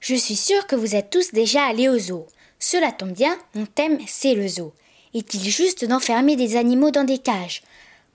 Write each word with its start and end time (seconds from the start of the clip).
Je 0.00 0.14
suis 0.14 0.36
sûre 0.36 0.66
que 0.66 0.76
vous 0.76 0.96
êtes 0.96 1.10
tous 1.10 1.32
déjà 1.32 1.64
allés 1.64 1.88
au 1.88 1.98
zoo. 1.98 2.26
Cela 2.58 2.90
tombe 2.90 3.12
bien, 3.12 3.36
mon 3.54 3.66
thème 3.66 3.98
c'est 4.06 4.34
le 4.34 4.48
zoo. 4.48 4.72
Est-il 5.12 5.48
juste 5.48 5.84
d'enfermer 5.84 6.36
des 6.36 6.56
animaux 6.56 6.90
dans 6.90 7.04
des 7.04 7.18
cages 7.18 7.62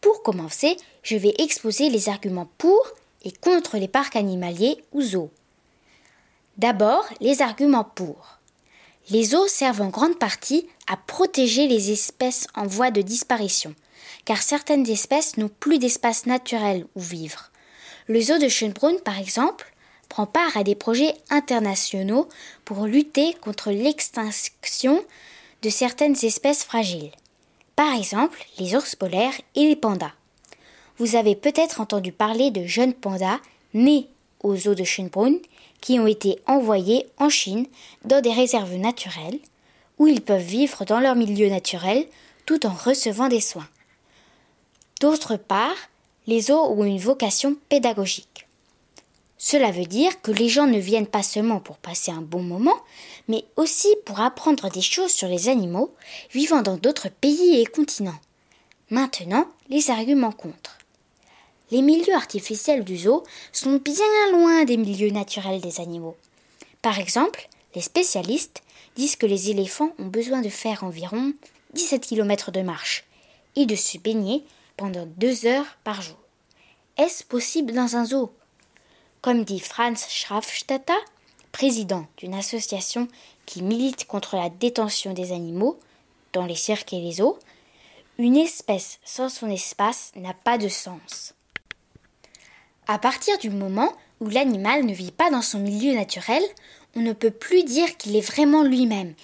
Pour 0.00 0.22
commencer, 0.22 0.76
je 1.02 1.16
vais 1.16 1.34
exposer 1.38 1.88
les 1.88 2.08
arguments 2.08 2.50
pour 2.58 2.86
et 3.24 3.32
contre 3.32 3.78
les 3.78 3.88
parcs 3.88 4.16
animaliers 4.16 4.82
ou 4.92 5.00
zoos. 5.00 5.30
D'abord, 6.58 7.06
les 7.20 7.42
arguments 7.42 7.84
pour. 7.84 8.38
Les 9.08 9.24
zoos 9.24 9.48
servent 9.48 9.82
en 9.82 9.88
grande 9.88 10.18
partie 10.18 10.66
à 10.86 10.96
protéger 10.96 11.66
les 11.66 11.90
espèces 11.90 12.46
en 12.54 12.66
voie 12.66 12.90
de 12.90 13.00
disparition, 13.00 13.74
car 14.24 14.42
certaines 14.42 14.88
espèces 14.88 15.38
n'ont 15.38 15.48
plus 15.48 15.78
d'espace 15.78 16.26
naturel 16.26 16.86
où 16.94 17.00
vivre. 17.00 17.50
Le 18.08 18.20
zoo 18.20 18.38
de 18.38 18.48
Schönbrunn, 18.48 19.00
par 19.00 19.18
exemple, 19.18 19.69
prend 20.10 20.26
part 20.26 20.58
à 20.58 20.64
des 20.64 20.74
projets 20.74 21.14
internationaux 21.30 22.28
pour 22.66 22.84
lutter 22.84 23.32
contre 23.40 23.70
l'extinction 23.70 25.02
de 25.62 25.70
certaines 25.70 26.16
espèces 26.22 26.64
fragiles. 26.64 27.12
Par 27.76 27.94
exemple, 27.94 28.44
les 28.58 28.74
ours 28.74 28.94
polaires 28.96 29.40
et 29.54 29.66
les 29.66 29.76
pandas. 29.76 30.12
Vous 30.98 31.16
avez 31.16 31.34
peut-être 31.34 31.80
entendu 31.80 32.12
parler 32.12 32.50
de 32.50 32.66
jeunes 32.66 32.92
pandas 32.92 33.38
nés 33.72 34.08
au 34.42 34.56
zoo 34.56 34.74
de 34.74 34.84
Schönbrunn 34.84 35.38
qui 35.80 35.98
ont 35.98 36.06
été 36.06 36.38
envoyés 36.46 37.06
en 37.16 37.30
Chine 37.30 37.66
dans 38.04 38.20
des 38.20 38.32
réserves 38.32 38.74
naturelles 38.74 39.38
où 39.98 40.08
ils 40.08 40.20
peuvent 40.20 40.42
vivre 40.42 40.84
dans 40.84 41.00
leur 41.00 41.14
milieu 41.14 41.48
naturel 41.48 42.04
tout 42.46 42.66
en 42.66 42.74
recevant 42.74 43.28
des 43.28 43.40
soins. 43.40 43.68
D'autre 45.00 45.36
part, 45.36 45.76
les 46.26 46.40
zoos 46.42 46.74
ont 46.74 46.84
une 46.84 46.98
vocation 46.98 47.56
pédagogique. 47.68 48.46
Cela 49.42 49.70
veut 49.70 49.86
dire 49.86 50.20
que 50.20 50.32
les 50.32 50.50
gens 50.50 50.66
ne 50.66 50.78
viennent 50.78 51.06
pas 51.06 51.22
seulement 51.22 51.60
pour 51.60 51.78
passer 51.78 52.10
un 52.10 52.20
bon 52.20 52.42
moment, 52.42 52.78
mais 53.26 53.46
aussi 53.56 53.88
pour 54.04 54.20
apprendre 54.20 54.70
des 54.70 54.82
choses 54.82 55.12
sur 55.12 55.28
les 55.28 55.48
animaux 55.48 55.94
vivant 56.30 56.60
dans 56.60 56.76
d'autres 56.76 57.08
pays 57.08 57.58
et 57.58 57.64
continents. 57.64 58.20
Maintenant, 58.90 59.46
les 59.70 59.90
arguments 59.90 60.30
contre. 60.30 60.76
Les 61.70 61.80
milieux 61.80 62.14
artificiels 62.14 62.84
du 62.84 62.98
zoo 62.98 63.24
sont 63.50 63.76
bien 63.76 64.04
loin 64.30 64.66
des 64.66 64.76
milieux 64.76 65.10
naturels 65.10 65.62
des 65.62 65.80
animaux. 65.80 66.18
Par 66.82 66.98
exemple, 66.98 67.48
les 67.74 67.80
spécialistes 67.80 68.62
disent 68.94 69.16
que 69.16 69.24
les 69.24 69.48
éléphants 69.48 69.94
ont 69.98 70.08
besoin 70.08 70.42
de 70.42 70.50
faire 70.50 70.84
environ 70.84 71.32
17 71.72 72.06
km 72.06 72.50
de 72.50 72.60
marche 72.60 73.04
et 73.56 73.64
de 73.64 73.74
se 73.74 73.96
baigner 73.96 74.44
pendant 74.76 75.06
deux 75.06 75.46
heures 75.46 75.78
par 75.82 76.02
jour. 76.02 76.18
Est-ce 76.98 77.24
possible 77.24 77.72
dans 77.72 77.96
un 77.96 78.04
zoo? 78.04 78.30
Comme 79.22 79.44
dit 79.44 79.60
Franz 79.60 80.06
Schraffstatter, 80.08 80.94
président 81.52 82.06
d'une 82.16 82.34
association 82.34 83.08
qui 83.44 83.62
milite 83.62 84.06
contre 84.06 84.36
la 84.36 84.48
détention 84.48 85.12
des 85.12 85.32
animaux 85.32 85.78
dans 86.32 86.46
les 86.46 86.54
cirques 86.54 86.92
et 86.92 87.00
les 87.00 87.12
zoos, 87.12 87.38
une 88.18 88.36
espèce 88.36 88.98
sans 89.04 89.28
son 89.28 89.50
espace 89.50 90.12
n'a 90.14 90.34
pas 90.34 90.58
de 90.58 90.68
sens. 90.68 91.34
À 92.86 92.98
partir 92.98 93.38
du 93.38 93.50
moment 93.50 93.92
où 94.20 94.28
l'animal 94.28 94.84
ne 94.84 94.92
vit 94.92 95.12
pas 95.12 95.30
dans 95.30 95.42
son 95.42 95.58
milieu 95.58 95.94
naturel, 95.94 96.42
on 96.96 97.00
ne 97.00 97.12
peut 97.12 97.30
plus 97.30 97.64
dire 97.64 97.96
qu'il 97.96 98.16
est 98.16 98.20
vraiment 98.20 98.62
lui-même. 98.62 99.14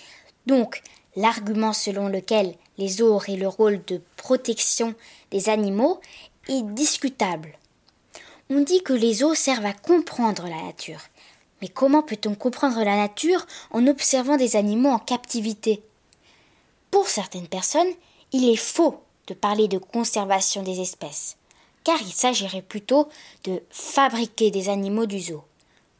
Donc, 0.47 0.83
l'argument 1.17 1.72
selon 1.72 2.08
lequel 2.08 2.55
les 2.78 2.89
zoos 2.89 3.14
auraient 3.14 3.36
le 3.36 3.48
rôle 3.48 3.84
de 3.86 4.00
protection 4.17 4.94
des 5.30 5.48
animaux 5.48 6.00
est 6.48 6.62
discutable. 6.62 7.58
On 8.48 8.61
dit 8.61 8.83
que 8.83 8.92
les 8.92 9.25
eaux 9.25 9.34
servent 9.34 9.66
à 9.66 9.72
comprendre 9.72 10.44
la 10.44 10.62
nature. 10.62 11.00
Mais 11.61 11.69
comment 11.69 12.02
peut-on 12.02 12.34
comprendre 12.34 12.78
la 12.84 12.97
nature 12.97 13.44
en 13.72 13.86
observant 13.86 14.36
des 14.36 14.55
animaux 14.55 14.91
en 14.91 14.98
captivité? 14.98 15.83
Pour 16.91 17.08
certaines 17.08 17.48
personnes, 17.48 17.92
il 18.33 18.48
est 18.48 18.56
faux 18.56 19.02
de 19.27 19.34
parler 19.34 19.67
de 19.67 19.79
conservation 19.79 20.62
des 20.62 20.80
espèces, 20.80 21.36
car 21.83 22.01
il 22.01 22.12
s'agirait 22.12 22.62
plutôt 22.62 23.08
de 23.45 23.62
fabriquer 23.70 24.52
des 24.52 24.68
animaux 24.68 25.06
du 25.06 25.18
zoo. 25.18 25.42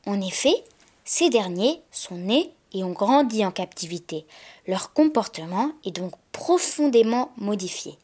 En 0.07 0.21
effet, 0.21 0.65
ces 1.05 1.31
derniers 1.31 1.81
sont 1.91 2.17
nés 2.17 2.53
et 2.73 2.85
ont 2.85 2.93
grandi 2.93 3.45
en 3.45 3.51
captivité. 3.51 4.25
Leur 4.69 4.93
comportement 4.93 5.73
est 5.85 5.91
donc 5.91 6.13
profondément 6.31 7.33
modifié. 7.39 7.97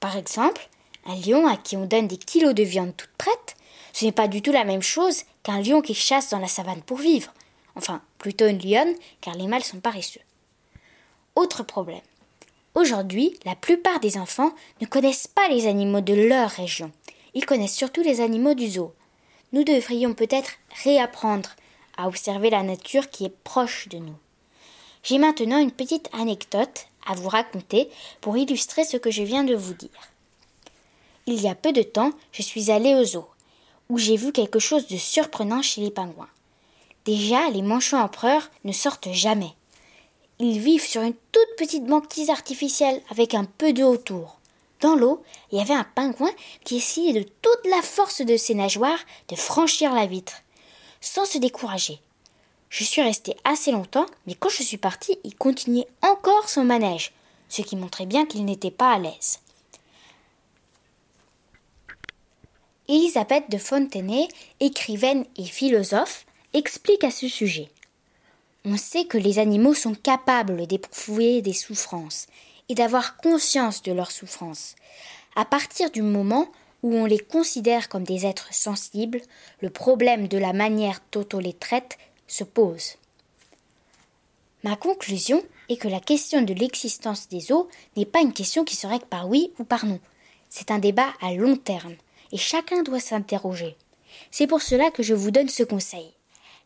Par 0.00 0.16
exemple, 0.16 0.68
un 1.06 1.14
lion 1.14 1.46
à 1.46 1.56
qui 1.56 1.76
on 1.76 1.86
donne 1.86 2.08
des 2.08 2.16
kilos 2.16 2.54
de 2.54 2.62
viande 2.62 2.96
toute 2.96 3.10
prête, 3.18 3.56
ce 3.92 4.04
n'est 4.04 4.12
pas 4.12 4.28
du 4.28 4.42
tout 4.42 4.52
la 4.52 4.64
même 4.64 4.82
chose 4.82 5.22
qu'un 5.42 5.62
lion 5.62 5.80
qui 5.80 5.94
chasse 5.94 6.30
dans 6.30 6.38
la 6.38 6.48
savane 6.48 6.82
pour 6.82 6.98
vivre. 6.98 7.32
Enfin, 7.76 8.02
plutôt 8.18 8.46
une 8.46 8.58
lionne, 8.58 8.94
car 9.20 9.34
les 9.34 9.46
mâles 9.46 9.64
sont 9.64 9.80
paresseux. 9.80 10.20
Autre 11.34 11.62
problème. 11.62 12.00
Aujourd'hui, 12.74 13.38
la 13.44 13.54
plupart 13.54 14.00
des 14.00 14.18
enfants 14.18 14.52
ne 14.80 14.86
connaissent 14.86 15.26
pas 15.26 15.48
les 15.48 15.66
animaux 15.66 16.00
de 16.00 16.12
leur 16.12 16.50
région. 16.50 16.90
Ils 17.34 17.46
connaissent 17.46 17.74
surtout 17.74 18.02
les 18.02 18.20
animaux 18.20 18.54
du 18.54 18.68
zoo. 18.68 18.92
Nous 19.52 19.64
devrions 19.64 20.14
peut-être 20.14 20.52
réapprendre 20.82 21.50
à 21.96 22.08
observer 22.08 22.50
la 22.50 22.62
nature 22.62 23.08
qui 23.08 23.24
est 23.24 23.36
proche 23.44 23.88
de 23.88 23.98
nous. 23.98 24.16
J'ai 25.02 25.18
maintenant 25.18 25.58
une 25.58 25.70
petite 25.70 26.10
anecdote 26.12 26.88
à 27.06 27.14
vous 27.14 27.28
raconter 27.28 27.88
pour 28.20 28.36
illustrer 28.36 28.84
ce 28.84 28.96
que 28.96 29.10
je 29.10 29.22
viens 29.22 29.44
de 29.44 29.54
vous 29.54 29.74
dire. 29.74 29.88
Il 31.28 31.40
y 31.40 31.48
a 31.48 31.56
peu 31.56 31.72
de 31.72 31.82
temps, 31.82 32.12
je 32.30 32.42
suis 32.42 32.70
allée 32.70 32.94
au 32.94 33.04
zoo, 33.04 33.26
où 33.88 33.98
j'ai 33.98 34.16
vu 34.16 34.30
quelque 34.30 34.60
chose 34.60 34.86
de 34.86 34.96
surprenant 34.96 35.60
chez 35.60 35.80
les 35.80 35.90
pingouins. 35.90 36.28
Déjà, 37.04 37.50
les 37.50 37.62
manchots 37.62 37.96
empereurs 37.96 38.48
ne 38.62 38.70
sortent 38.70 39.10
jamais. 39.10 39.50
Ils 40.38 40.60
vivent 40.60 40.86
sur 40.86 41.02
une 41.02 41.16
toute 41.32 41.56
petite 41.58 41.84
banquise 41.84 42.30
artificielle 42.30 43.02
avec 43.10 43.34
un 43.34 43.44
peu 43.44 43.72
d'eau 43.72 43.88
autour. 43.88 44.38
Dans 44.80 44.94
l'eau, 44.94 45.20
il 45.50 45.58
y 45.58 45.60
avait 45.60 45.74
un 45.74 45.86
pingouin 45.96 46.30
qui 46.64 46.76
essayait 46.76 47.12
de 47.12 47.28
toute 47.42 47.70
la 47.70 47.82
force 47.82 48.20
de 48.20 48.36
ses 48.36 48.54
nageoires 48.54 49.00
de 49.26 49.34
franchir 49.34 49.92
la 49.92 50.06
vitre, 50.06 50.42
sans 51.00 51.24
se 51.24 51.38
décourager. 51.38 51.98
Je 52.68 52.84
suis 52.84 53.02
restée 53.02 53.36
assez 53.42 53.72
longtemps, 53.72 54.06
mais 54.28 54.34
quand 54.34 54.48
je 54.48 54.62
suis 54.62 54.76
partie, 54.76 55.18
il 55.24 55.34
continuait 55.34 55.88
encore 56.02 56.48
son 56.48 56.62
manège, 56.62 57.12
ce 57.48 57.62
qui 57.62 57.74
montrait 57.74 58.06
bien 58.06 58.26
qu'il 58.26 58.44
n'était 58.44 58.70
pas 58.70 58.92
à 58.92 58.98
l'aise. 59.00 59.40
Elisabeth 62.88 63.50
de 63.50 63.58
Fontenay, 63.58 64.28
écrivaine 64.60 65.24
et 65.36 65.44
philosophe, 65.44 66.24
explique 66.52 67.02
à 67.02 67.10
ce 67.10 67.26
sujet. 67.26 67.68
On 68.64 68.76
sait 68.76 69.06
que 69.06 69.18
les 69.18 69.40
animaux 69.40 69.74
sont 69.74 69.94
capables 69.94 70.66
d'éprouver 70.68 71.42
des 71.42 71.52
souffrances 71.52 72.28
et 72.68 72.74
d'avoir 72.74 73.16
conscience 73.16 73.82
de 73.82 73.92
leurs 73.92 74.12
souffrances. 74.12 74.76
À 75.34 75.44
partir 75.44 75.90
du 75.90 76.02
moment 76.02 76.48
où 76.84 76.94
on 76.94 77.06
les 77.06 77.18
considère 77.18 77.88
comme 77.88 78.04
des 78.04 78.24
êtres 78.24 78.54
sensibles, 78.54 79.20
le 79.60 79.70
problème 79.70 80.28
de 80.28 80.38
la 80.38 80.52
manière 80.52 81.00
dont 81.10 81.26
on 81.32 81.38
les 81.38 81.54
traite 81.54 81.98
se 82.28 82.44
pose. 82.44 82.94
Ma 84.62 84.76
conclusion 84.76 85.42
est 85.68 85.76
que 85.76 85.88
la 85.88 86.00
question 86.00 86.42
de 86.42 86.54
l'existence 86.54 87.28
des 87.28 87.50
eaux 87.50 87.68
n'est 87.96 88.06
pas 88.06 88.20
une 88.20 88.32
question 88.32 88.64
qui 88.64 88.76
se 88.76 88.86
règle 88.86 89.06
par 89.06 89.28
oui 89.28 89.52
ou 89.58 89.64
par 89.64 89.86
non. 89.86 89.98
C'est 90.48 90.70
un 90.70 90.78
débat 90.78 91.12
à 91.20 91.32
long 91.32 91.56
terme 91.56 91.96
et 92.32 92.36
chacun 92.36 92.82
doit 92.82 93.00
s'interroger. 93.00 93.76
C'est 94.30 94.46
pour 94.46 94.62
cela 94.62 94.90
que 94.90 95.02
je 95.02 95.14
vous 95.14 95.30
donne 95.30 95.48
ce 95.48 95.62
conseil. 95.62 96.12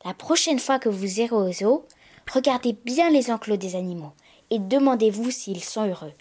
La 0.05 0.15
prochaine 0.15 0.59
fois 0.59 0.79
que 0.79 0.89
vous 0.89 1.21
irez 1.21 1.35
au 1.35 1.53
zoo, 1.53 1.87
regardez 2.33 2.73
bien 2.73 3.11
les 3.11 3.31
enclos 3.31 3.57
des 3.57 3.77
animaux 3.77 4.13
et 4.51 4.59
demandez-vous 4.59 5.31
s'ils 5.31 5.65
sont 5.65 5.87
heureux. 5.87 6.13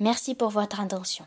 Merci 0.00 0.34
pour 0.34 0.50
votre 0.50 0.80
attention. 0.80 1.24